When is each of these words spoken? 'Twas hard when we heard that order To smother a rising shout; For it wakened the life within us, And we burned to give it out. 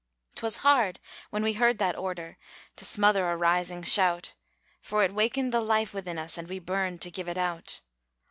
'Twas 0.33 0.57
hard 0.65 0.99
when 1.29 1.43
we 1.43 1.53
heard 1.53 1.77
that 1.77 1.95
order 1.95 2.39
To 2.77 2.83
smother 2.85 3.29
a 3.29 3.37
rising 3.37 3.83
shout; 3.83 4.33
For 4.81 5.03
it 5.03 5.13
wakened 5.13 5.53
the 5.53 5.61
life 5.61 5.93
within 5.93 6.17
us, 6.17 6.39
And 6.39 6.47
we 6.49 6.57
burned 6.57 7.01
to 7.03 7.11
give 7.11 7.29
it 7.29 7.37
out. 7.37 7.81